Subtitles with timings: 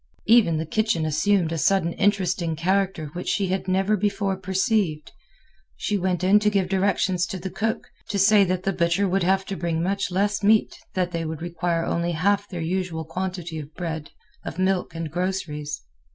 [0.25, 5.11] Even the kitchen assumed a sudden interesting character which she had never before perceived.
[5.77, 9.21] She went in to give directions to the cook, to say that the butcher would
[9.21, 13.59] have to bring much less meat, that they would require only half their usual quantity
[13.59, 14.09] of bread,
[14.43, 15.83] of milk and groceries.